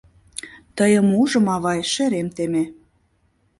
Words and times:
Тыйым 0.77 1.07
ужым, 1.21 1.45
авай, 1.55 1.79
шерем 1.93 2.27
теме. 2.35 2.63